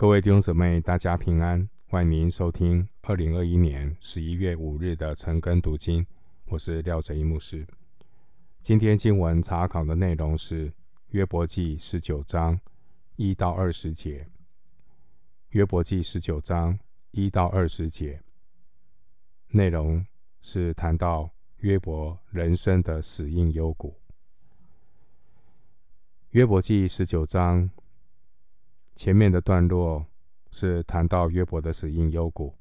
[0.00, 6.06] 各位弟兄姊妹，大家平安，欢迎您收听二零二一年十一月五日的晨更读经。
[6.46, 7.66] 我是廖哲一牧师。
[8.62, 10.72] 今天经文查考的内容是
[11.08, 12.58] 约伯记十九章
[13.16, 14.26] 一到二十节。
[15.50, 16.78] 约伯记十九章
[17.10, 18.22] 一到二十节
[19.48, 20.02] 内容
[20.40, 23.94] 是谈到约伯人生的死荫幽谷。
[26.30, 27.68] 约伯记十九章。
[28.94, 30.06] 前面的段落
[30.50, 32.54] 是谈到约伯的死因幽谷，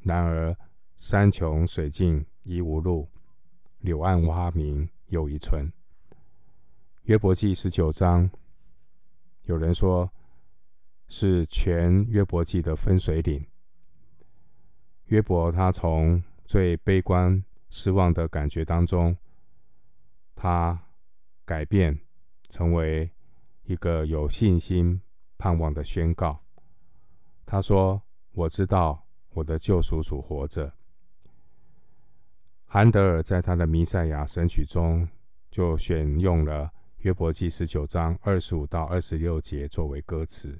[0.00, 0.56] 然而
[0.96, 3.08] 山穷水尽疑无路，
[3.80, 5.70] 柳暗花明又一村。
[7.02, 8.30] 约伯记十九章，
[9.42, 10.10] 有人说
[11.08, 13.46] 是全约伯记的分水岭。
[15.06, 19.14] 约伯他从最悲观失望的感觉当中，
[20.34, 20.80] 他
[21.44, 22.00] 改变
[22.48, 23.10] 成为。
[23.66, 25.00] 一个有信心、
[25.36, 26.40] 盼望的宣告。
[27.44, 30.72] 他说：“我知道我的救赎主活着。”
[32.64, 35.08] 韩德尔在他的《弥赛亚神曲》中
[35.50, 40.56] 就选用了约伯记十九章二十五到二十六节作为歌词。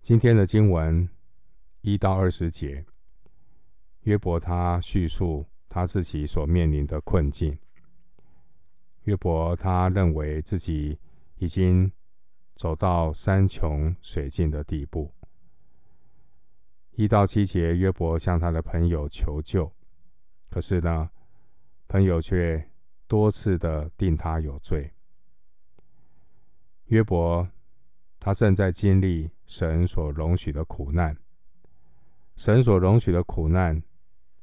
[0.00, 1.06] 今天的经文
[1.82, 2.82] 一到二十节，
[4.04, 7.58] 约伯他叙述他自己所面临的困境。
[9.04, 10.98] 约伯他认为自己。
[11.40, 11.90] 已经
[12.54, 15.10] 走到山穷水尽的地步。
[16.90, 19.72] 一到七节，约伯向他的朋友求救，
[20.50, 21.10] 可是呢，
[21.88, 22.70] 朋友却
[23.06, 24.92] 多次的定他有罪。
[26.88, 27.48] 约伯
[28.18, 31.16] 他正在经历神所容许的苦难，
[32.36, 33.82] 神所容许的苦难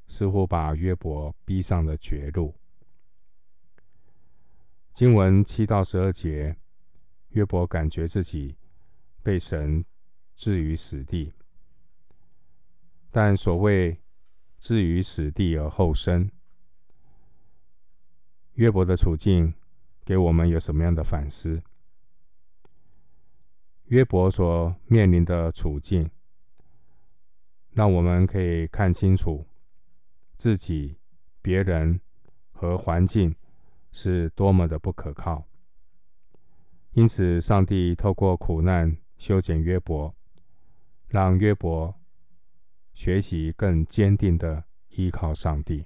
[0.07, 2.55] 似乎把约伯逼上了绝路。
[4.93, 6.57] 经文七到十二节。
[7.37, 8.57] 约伯感觉自己
[9.21, 9.85] 被神
[10.33, 11.31] 置于死地，
[13.11, 14.01] 但所谓
[14.57, 16.31] 置于死地而后生，
[18.53, 19.53] 约伯的处境
[20.03, 21.61] 给我们有什么样的反思？
[23.83, 26.09] 约伯所面临的处境，
[27.69, 29.45] 让我们可以看清楚
[30.37, 30.97] 自己、
[31.43, 32.01] 别人
[32.51, 33.35] 和环境
[33.91, 35.46] 是多么的不可靠。
[36.97, 40.15] 因此，上帝透过苦难修剪约伯，
[41.07, 41.93] 让约伯
[42.95, 45.85] 学习更坚定的依靠上帝。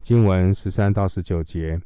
[0.00, 1.80] 经文十三到十九节，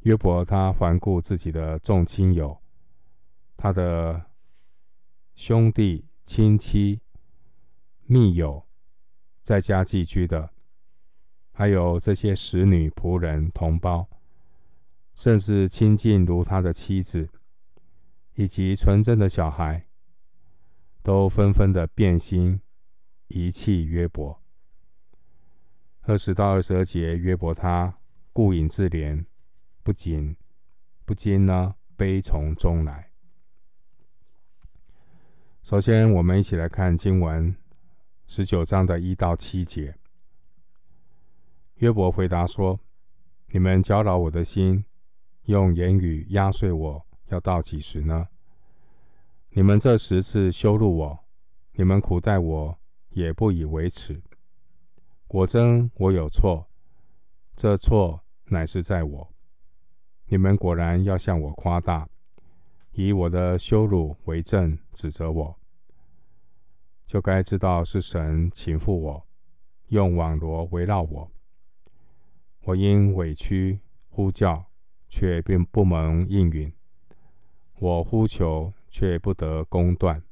[0.00, 2.60] 约伯他环顾自己的众亲友，
[3.56, 4.20] 他的
[5.36, 7.00] 兄弟、亲戚、
[8.02, 8.66] 密友，
[9.44, 10.50] 在家寄居的，
[11.52, 14.08] 还有这些使女、仆人、同胞。
[15.18, 17.28] 甚至亲近如他的妻子，
[18.34, 19.88] 以及纯真的小孩，
[21.02, 22.60] 都纷纷的变心，
[23.26, 24.40] 遗弃约伯。
[26.02, 27.98] 二十到二十二节，约伯他
[28.32, 29.24] 顾影自怜，
[29.82, 30.36] 不仅
[31.04, 33.10] 不禁呢，悲从中来。
[35.64, 37.56] 首先，我们一起来看经文
[38.28, 39.96] 十九章的一到七节。
[41.78, 42.78] 约伯回答说
[43.50, 44.84] ：“你们搅扰我的心。”
[45.48, 48.28] 用言语压碎我，要到几时呢？
[49.48, 51.18] 你们这十次羞辱我，
[51.72, 52.78] 你们苦待我，
[53.08, 54.22] 也不以为耻。
[55.26, 56.68] 果真我有错，
[57.56, 59.32] 这错乃是在我。
[60.26, 62.06] 你们果然要向我夸大，
[62.92, 65.58] 以我的羞辱为证，指责我，
[67.06, 69.26] 就该知道是神情负我，
[69.86, 71.32] 用网罗围绕我。
[72.64, 73.80] 我因委屈
[74.10, 74.67] 呼叫。
[75.08, 76.72] 却并不蒙应允，
[77.78, 80.22] 我呼求却不得公断。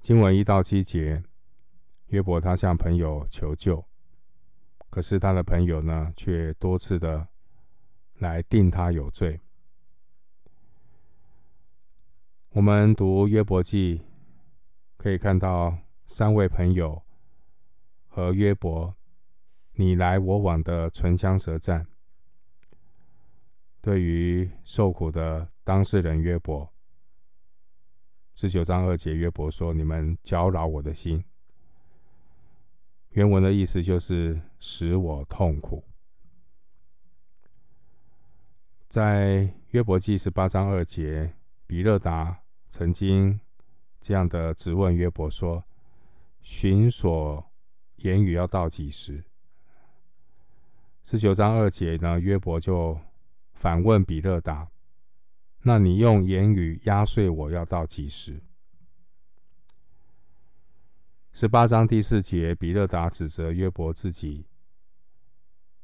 [0.00, 1.22] 经文一到七节，
[2.08, 3.84] 约伯他向朋友求救，
[4.90, 7.28] 可是他的朋友呢，却多次的
[8.18, 9.40] 来定他有罪。
[12.50, 14.02] 我们读约伯记，
[14.96, 17.02] 可以看到三位朋友
[18.08, 18.94] 和约伯
[19.74, 21.86] 你来我往的唇枪舌战。
[23.82, 26.72] 对于受苦的当事人约伯，
[28.36, 31.24] 十九章二节，约伯说：“你们搅扰我的心。”
[33.10, 35.82] 原文的意思就是使我痛苦。
[38.86, 41.34] 在约伯记十八章二节，
[41.66, 43.40] 比勒达曾经
[44.00, 45.64] 这样的质问约伯说
[46.40, 47.44] ：“寻索
[47.96, 49.24] 言语要到几时？”
[51.02, 52.96] 十九章二节呢，约伯就。
[53.62, 54.72] 反问比勒达，
[55.60, 58.42] 那你用言语压碎我要到几时？
[61.30, 64.48] 十八章第四节，比勒达指责约伯自己，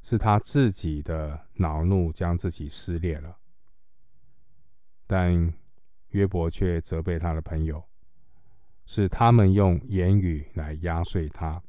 [0.03, 3.39] 是他自己的恼怒将自己撕裂了，
[5.07, 5.55] 但
[6.09, 7.85] 约伯却责备他的朋友，
[8.87, 11.63] 是他们用言语来压碎他。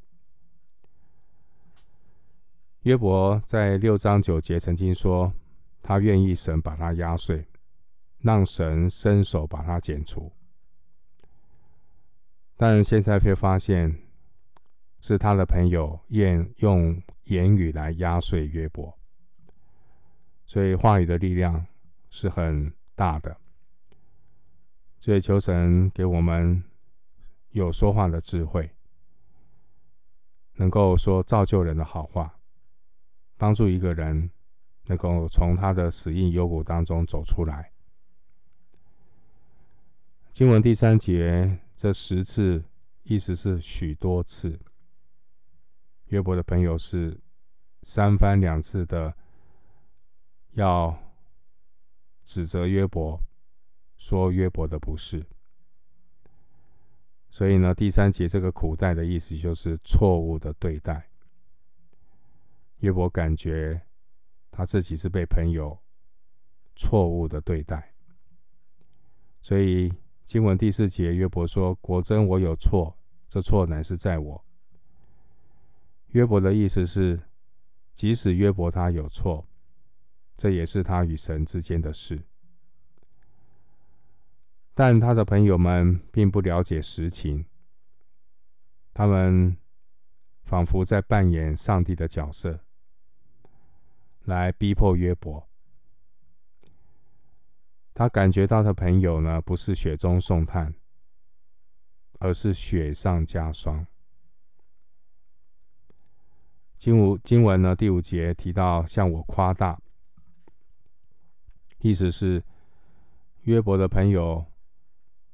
[2.80, 5.32] 约伯在六章九节曾经说，
[5.82, 7.46] 他愿意神把他压碎，
[8.18, 10.32] 让神伸手把他剪除。
[12.56, 14.02] 但现在却发现，
[15.00, 18.98] 是他的朋友愿用言语来压碎约伯，
[20.44, 21.66] 所以话语的力量
[22.10, 23.36] 是很大的。
[24.98, 26.62] 所以求神给我们
[27.52, 28.70] 有说话的智慧，
[30.56, 32.36] 能够说造就人的好话。
[33.38, 34.30] 帮助一个人
[34.90, 37.70] 能够从他的死荫幽谷当中走出来。
[40.32, 42.64] 经文第三节，这十次
[43.04, 44.58] 意思是许多次。
[46.06, 47.20] 约伯的朋友是
[47.84, 49.14] 三番两次的
[50.54, 50.98] 要
[52.24, 53.22] 指责约伯，
[53.96, 55.24] 说约伯的不是。
[57.30, 61.08] 所以呢，第三节这个苦待的意思就是错误的对待。
[62.78, 63.80] 约伯感觉
[64.50, 65.78] 他自己是被朋友
[66.76, 67.92] 错误的对待，
[69.40, 69.92] 所以
[70.24, 72.96] 经文第四节，约伯说：“果真我有错，
[73.28, 74.44] 这错乃是在我。”
[76.08, 77.20] 约伯的意思是，
[77.94, 79.46] 即使约伯他有错，
[80.36, 82.22] 这也是他与神之间的事。
[84.74, 87.44] 但他的朋友们并不了解实情，
[88.94, 89.56] 他们
[90.42, 92.60] 仿佛在扮演上帝的角色。
[94.30, 95.48] 来逼迫约伯，
[97.92, 100.72] 他感觉到的朋友呢，不是雪中送炭，
[102.20, 103.84] 而是雪上加霜。
[106.76, 109.82] 经文经文呢，第五节提到向我夸大，
[111.80, 112.44] 意思是
[113.42, 114.46] 约伯的朋友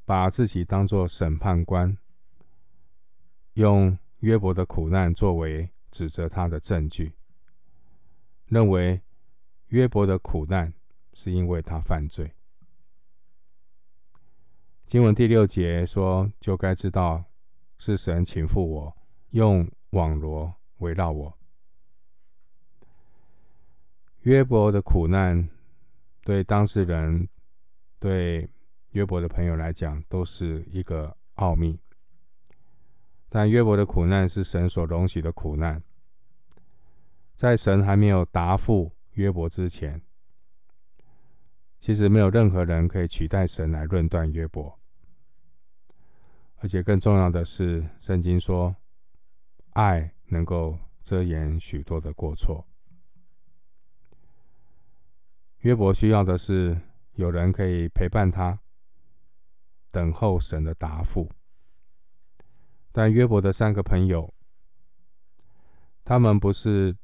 [0.07, 1.99] 把自己当作审判官，
[3.53, 7.13] 用约伯的苦难作为指责他的证据。
[8.47, 9.01] 认为
[9.69, 10.73] 约伯的苦难
[11.15, 12.33] 是因为他犯罪。
[14.85, 17.25] 经文第六节说：“就该知道
[17.79, 18.97] 是神倾覆我，
[19.31, 21.37] 用网罗围绕我。”
[24.23, 25.49] 约伯的苦难
[26.23, 27.29] 对当事人、
[27.99, 28.49] 对
[28.91, 31.79] 约伯的朋友来讲都是一个奥秘，
[33.29, 35.83] 但约伯的苦难是神所容许的苦难。
[37.37, 40.01] 在神还没有答复约伯之前，
[41.79, 44.81] 其实没有任何人可以取代神来论断约伯。
[46.57, 48.75] 而且更重要的是，圣经说，
[49.75, 52.67] 爱能够遮掩许多的过错。
[55.59, 56.81] 约伯需要的是
[57.17, 58.59] 有人可以陪伴他，
[59.91, 61.31] 等候神的答复。
[62.93, 64.33] 但约伯的三个朋友，
[66.03, 66.97] 他们不是。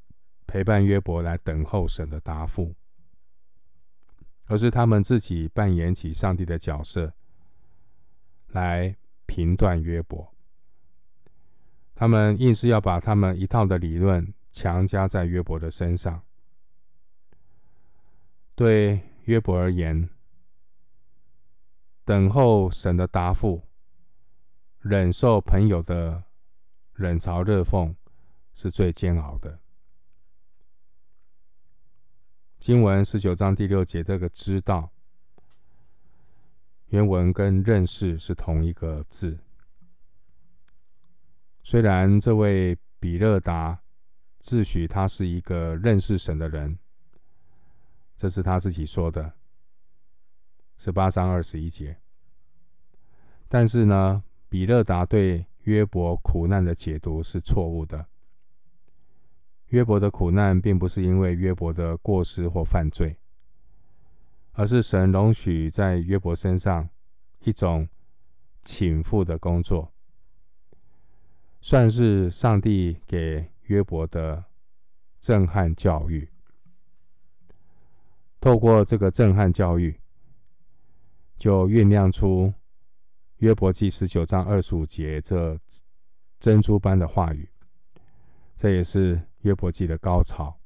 [0.53, 2.75] 陪伴约伯来等候神的答复，
[4.45, 7.15] 而是他们自己扮演起上帝的角色，
[8.49, 10.31] 来评断约伯。
[11.95, 16.23] 他们硬是要把他们一套的理论强加在约伯的身上。
[18.55, 20.07] 对约伯而言，
[22.05, 23.63] 等候神的答复，
[24.81, 26.25] 忍受朋友的
[26.97, 27.95] 冷嘲热讽，
[28.53, 29.62] 是最煎熬的。
[32.63, 34.89] 经文十九章第六节，这个“知道”
[36.91, 39.37] 原文跟“认识”是同一个字。
[41.65, 43.83] 虽然这位比勒达
[44.39, 46.79] 自诩他是一个认识神的人，
[48.17, 49.33] 这是他自己说的，
[50.79, 51.99] 十八章二十一节。
[53.49, 58.07] 但是呢，比勒达对约伯苦难的解读是错误的。
[59.73, 63.17] 约伯的苦难并不是因为约伯的过失或犯罪，
[64.53, 66.87] 而是神容许在约伯身上
[67.45, 67.89] 一种
[68.61, 69.91] 倾覆的工作，
[71.63, 74.45] 算是上帝给约伯的
[75.21, 76.29] 震撼教育。
[78.43, 79.99] 透过这个震撼教育，
[81.39, 82.53] 就酝酿出
[83.39, 85.59] 约伯记十九章二十五节这
[86.39, 87.49] 珍珠般的话语，
[88.55, 89.19] 这也是。
[89.43, 90.61] 约伯记的高潮，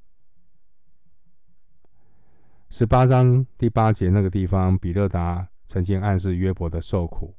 [2.69, 7.35] 十八章第八节那个地方，比勒达曾经暗示约伯的受苦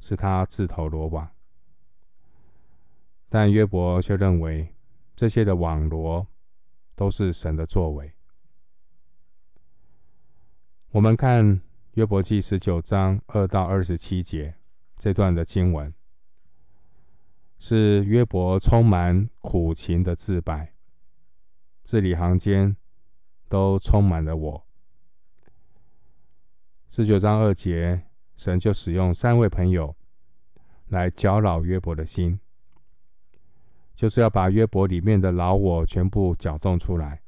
[0.00, 1.30] 是他自投罗网，
[3.28, 4.74] 但约伯却认为
[5.16, 6.26] 这些的网罗
[6.94, 8.12] 都是神的作为。
[10.90, 11.60] 我们看
[11.94, 14.54] 约伯记十九章二到二十七节
[14.98, 15.92] 这段的经文，
[17.66, 20.74] 是约伯充满苦情的自白，
[21.82, 22.76] 字里行间。
[23.46, 24.66] 都充满了我。
[26.88, 28.02] 十九章二节，
[28.34, 29.94] 神就使用三位朋友
[30.88, 32.40] 来搅扰约伯的心，
[33.94, 37.22] 就是要把约伯里面的老我全部搅动出来。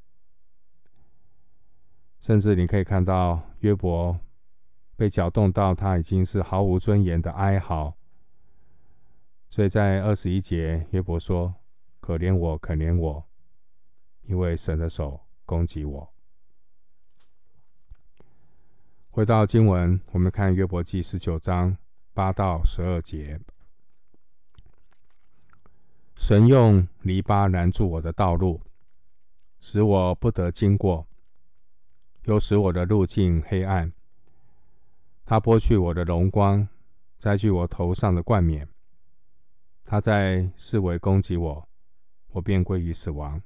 [2.21, 4.19] 甚至你可以看到约伯
[4.97, 7.96] 被搅动到他已经是毫无尊严的哀嚎。
[9.57, 11.55] 所以在二十一节，约伯说
[11.99, 13.25] ：“可怜我，可怜我，
[14.25, 16.13] 因为神的手攻击我。”
[19.09, 21.75] 回到经文，我们看约伯记十九章
[22.13, 23.41] 八到十二节。
[26.17, 28.61] 神用篱笆拦住我的道路，
[29.59, 31.07] 使我不得经过；
[32.25, 33.91] 又使我的路径黑暗。
[35.25, 36.69] 他剥去我的荣光，
[37.19, 38.69] 摘去我头上的冠冕。
[39.87, 41.69] 他在四围攻击我，
[42.33, 43.41] 我便归于死亡，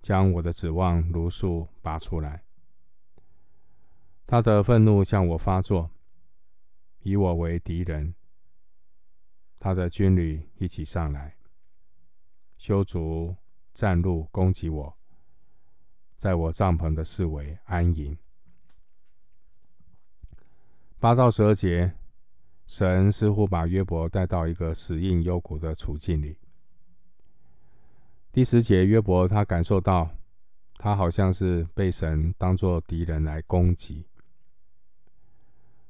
[0.00, 2.42] 将我的指望如数拔出来。
[4.26, 5.90] 他的愤怒向我发作，
[7.02, 8.14] 以我为敌人。
[9.60, 11.36] 他的军旅一起上来，
[12.56, 13.36] 修筑
[13.74, 14.96] 战路攻击我，
[16.16, 18.16] 在我帐篷的四围安营。
[20.98, 21.94] 八到十二节，
[22.66, 26.38] 神似乎把约伯带到一个死硬幽谷的处境里。
[28.32, 30.10] 第十节，约伯他感受到，
[30.76, 34.06] 他好像是被神当作敌人来攻击。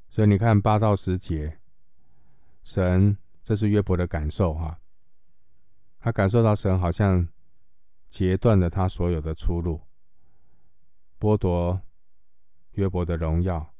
[0.09, 1.59] 所以你看八到十节，
[2.63, 4.79] 神，这是约伯的感受哈，
[5.99, 7.27] 他感受到神好像
[8.09, 9.81] 截断了他所有的出路，
[11.19, 11.81] 剥夺
[12.73, 13.75] 约伯的荣耀，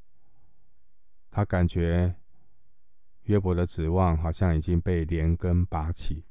[1.31, 2.17] 他感觉
[3.27, 6.25] 约伯的指望好像已经被连根拔起。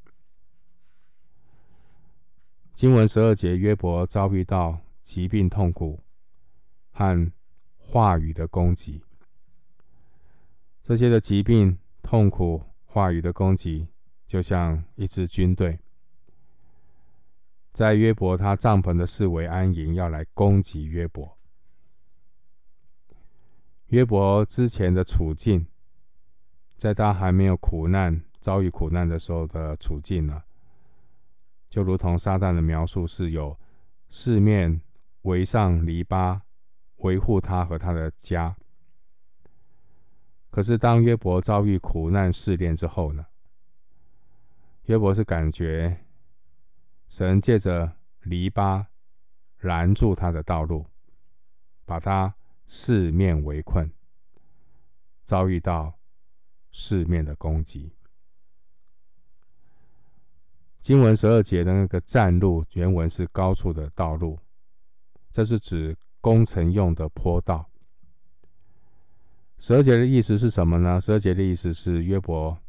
[2.73, 6.01] 经文十二节，约伯遭遇到疾病、痛苦
[6.91, 7.31] 和
[7.77, 9.01] 话语的攻击。
[10.81, 13.87] 这些的疾病、痛苦、话语的攻击，
[14.27, 15.79] 就像一支军队，
[17.71, 21.37] 在约伯他帐篷的四围安营，要来攻击约伯。
[23.87, 25.65] 约伯之前的处境，
[26.75, 30.43] 在他还没有苦难、遭遇苦难的时候的处境呢，
[31.69, 33.57] 就如同撒旦的描述，是有
[34.09, 34.81] 四面
[35.21, 36.41] 围上篱笆，
[36.97, 38.55] 维护他和他的家。
[40.49, 43.25] 可是，当约伯遭遇苦难试炼之后呢？
[44.83, 46.05] 约伯是感觉
[47.09, 48.85] 神借着篱笆
[49.59, 50.85] 拦住他的道路，
[51.85, 52.35] 把他
[52.67, 53.91] 四面围困，
[55.23, 55.95] 遭遇到
[56.77, 57.89] 四面的攻击。
[60.81, 64.37] 经文十二节的那个战路，原文是高处的道路，
[65.31, 67.65] 这是指工程用的坡道。
[69.57, 70.99] 十二节的意思是什么呢？
[70.99, 72.59] 十二节的意思是约伯，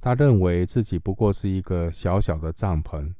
[0.00, 3.12] 他认为自己不过是一个小小的帐篷，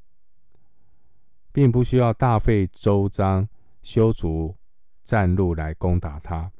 [1.51, 3.49] 并不需要大费周章
[3.83, 4.57] 修筑
[5.03, 6.53] 战路来攻打他。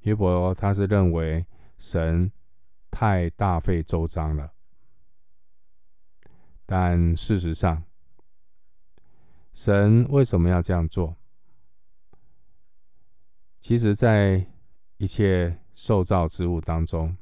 [0.00, 1.46] 约伯他是认为
[1.84, 2.32] 神
[2.90, 4.54] 太大费周章了，
[6.64, 7.84] 但事实上，
[9.52, 11.14] 神为什么要这样做？
[13.60, 14.46] 其实，在
[14.96, 17.18] 一切受造之物当中，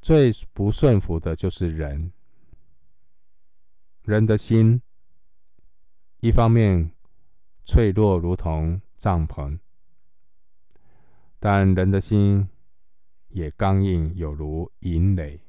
[0.00, 2.10] 最不顺服的就是人。
[4.00, 4.80] 人的心，
[6.22, 6.90] 一方面
[7.66, 9.58] 脆弱如同帐篷，
[11.38, 12.48] 但人的心
[13.30, 15.40] 也刚硬有如银垒。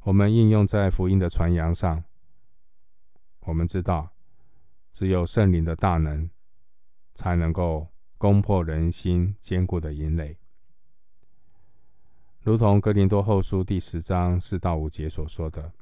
[0.00, 2.04] 我们应用在福音的传扬上，
[3.40, 4.12] 我们知道，
[4.92, 6.28] 只有圣灵的大能
[7.14, 7.88] 才能够。
[8.20, 10.36] 攻破人心坚固的营垒，
[12.40, 15.72] 如同格林多后书第十章四到五节所说的：“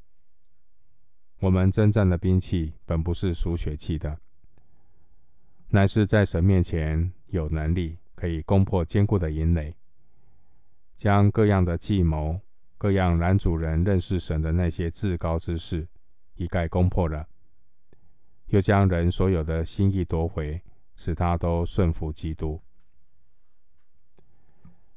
[1.40, 4.20] 我们征战的兵器本不是属血气的，
[5.70, 9.76] 乃是在神面前有能力，可以攻破坚固的营垒，
[10.96, 12.40] 将各样的计谋、
[12.76, 15.87] 各样拦阻人认识神的那些至高之事，
[16.35, 17.28] 一概攻破了，
[18.46, 20.62] 又将人所有的心意夺回，
[20.96, 22.61] 使他都顺服基督。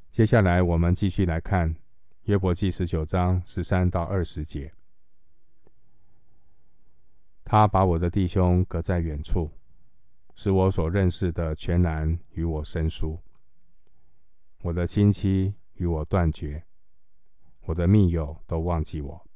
[0.10, 1.76] 接下来，我们继续来看
[2.24, 4.74] 约伯记十九章十三到二十节。
[7.44, 9.52] 他把我的弟兄隔在远处，
[10.42, 13.20] 使我所认识的全然与我生疏。
[14.62, 16.64] 我的亲戚与我断绝，
[17.66, 19.28] 我的密友都忘记我。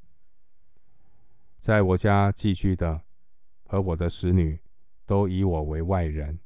[1.58, 3.02] 在我家寄居的
[3.66, 4.58] 和我的使女，
[5.06, 6.40] 都以我为外人。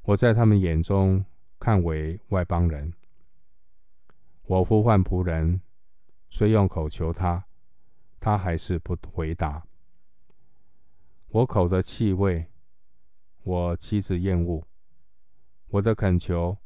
[0.00, 1.22] 我在他们眼中
[1.58, 2.90] 看为外邦人。
[4.44, 5.60] 我呼唤仆人，
[6.30, 7.44] 虽用口求他，
[8.18, 9.66] 他还是不回答。
[11.28, 12.49] 我口的气味，
[13.42, 14.62] 我妻子厌恶；
[15.68, 16.58] 我的恳求，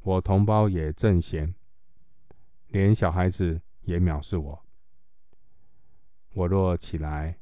[0.00, 1.54] 我同胞也憎嫌，
[2.68, 4.64] 连小孩子也藐视我。
[6.34, 7.38] 我若起来，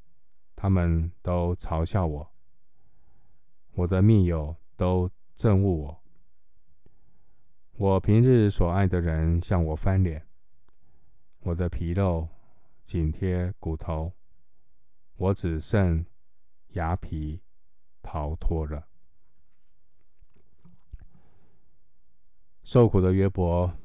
[0.54, 2.28] 他们都嘲笑我；
[3.72, 6.02] 我的密友都憎恶我。
[7.78, 10.26] 我平日所爱的人向我翻脸，
[11.40, 12.28] 我的皮肉
[12.82, 14.12] 紧贴骨头，
[15.16, 16.06] 我只剩
[16.70, 17.42] 牙皮
[18.06, 18.86] 逃脱了。
[22.62, 23.76] 受苦的约伯，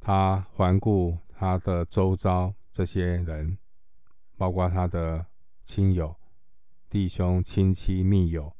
[0.00, 3.58] 他环顾他的周遭这些人。
[4.38, 5.28] 包括他的
[5.62, 6.14] 亲友、
[6.90, 8.54] 弟兄、亲戚、密友，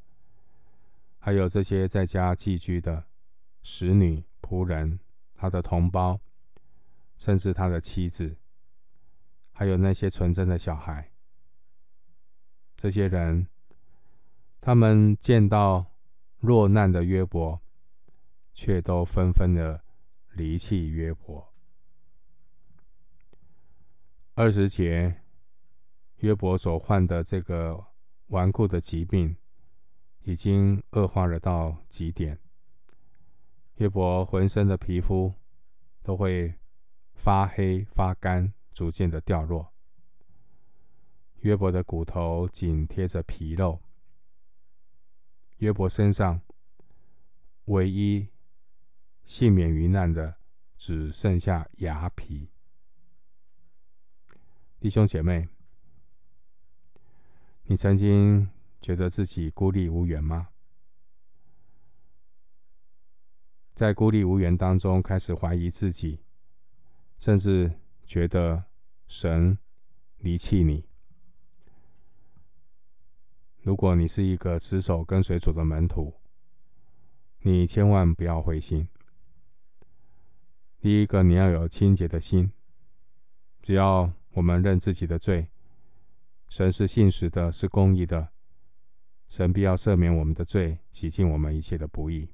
[1.19, 3.05] 还有这些在家寄居的
[3.61, 4.99] 使女、仆人，
[5.35, 6.19] 他的同胞，
[7.19, 8.37] 甚至他的妻子，
[9.51, 11.11] 还有那些纯真的小孩。
[12.75, 13.47] 这些人，
[14.67, 15.93] 他们见到
[16.39, 17.61] 落难的约伯，
[18.53, 19.81] 却都纷纷的
[20.33, 21.53] 离弃约伯。
[24.33, 25.21] 二十节。
[26.17, 27.81] 约伯所患的这个
[28.25, 29.37] 顽固的疾病，
[30.23, 32.37] 已经恶化了到极点。
[33.75, 35.33] 约伯浑身的皮肤
[36.03, 36.53] 都会
[37.13, 39.71] 发黑发干，逐渐的掉落。
[41.35, 43.81] 约伯的骨头紧贴着皮肉。
[45.57, 46.41] 约伯身上
[47.65, 48.27] 唯一
[49.25, 50.37] 幸免于难的，
[50.77, 52.49] 只剩下牙皮。
[54.79, 55.47] 弟兄姐妹。
[57.69, 60.47] 你曾经觉得自己孤立无援吗？
[63.73, 66.21] 在孤立无援当中，开始怀疑自己，
[67.19, 68.63] 甚至觉得
[69.05, 69.57] 神
[70.19, 70.86] 离弃你。
[73.67, 76.13] 如果你是一个持守跟随主的门徒，
[77.41, 78.87] 你千万不要灰心。
[80.79, 82.49] 第一个，你要有清洁的心。
[83.61, 85.49] 只要我们认自己的罪。
[86.47, 88.29] 神是信实的，是公义的，
[89.27, 92.29] 神必要赦免我们的罪，洗净我们一切的不义。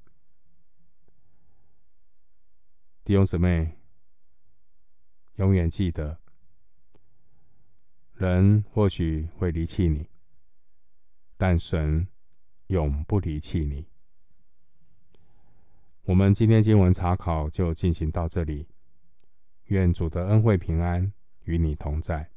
[3.02, 3.76] 弟兄姊妹，
[5.34, 6.20] 永远记得，
[8.12, 10.08] 人或许会离弃你，
[11.36, 12.06] 但神
[12.68, 13.86] 永不离弃你。
[16.04, 18.68] 我们今天经文查考就进行到这里，
[19.64, 21.12] 愿主的恩惠平安
[21.44, 22.33] 与你同在。